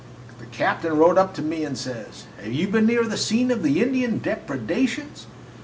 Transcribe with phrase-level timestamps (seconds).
[0.39, 3.61] The captain rode up to me and says, 'Have you been near the scene of
[3.61, 5.27] the Indian depredations?'